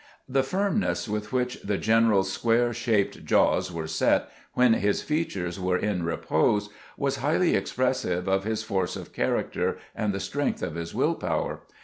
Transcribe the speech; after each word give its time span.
The 0.27 0.41
firmness 0.41 1.07
with 1.07 1.31
which 1.31 1.61
the 1.61 1.77
general's 1.77 2.33
square 2.33 2.73
shaped 2.73 3.23
jaws 3.23 3.71
were 3.71 3.85
set 3.85 4.31
when 4.53 4.73
his 4.73 5.03
features 5.03 5.59
were 5.59 5.77
in 5.77 6.01
repose 6.01 6.71
was 6.97 7.17
highly 7.17 7.53
expressive 7.55 8.27
of 8.27 8.43
his 8.43 8.63
force 8.63 8.95
of 8.95 9.13
character 9.13 9.77
and 9.95 10.11
the 10.11 10.19
strength 10.19 10.63
of 10.63 10.73
his 10.73 10.95
will 10.95 11.13
power. 11.13 11.61